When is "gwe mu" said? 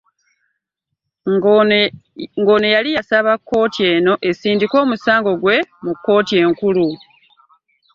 5.41-5.91